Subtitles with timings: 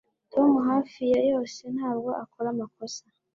[0.33, 3.03] Tom hafi ya yose ntabwo akora amakosa